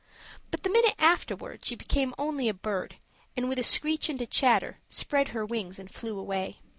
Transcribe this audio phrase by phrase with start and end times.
[0.49, 2.95] But the minute afterward she became only a bird,
[3.37, 6.57] and with a screech and a chatter, spread her wings and flew away.